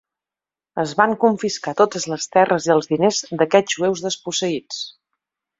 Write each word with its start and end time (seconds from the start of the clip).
Es 0.83 0.93
van 1.01 1.11
confiscar 1.23 1.75
totes 1.83 2.09
les 2.13 2.27
terres 2.37 2.69
i 2.71 2.73
els 2.79 2.91
diners 2.95 3.23
d"aquests 3.43 3.79
jueus 3.81 4.03
desposseïts. 4.07 4.85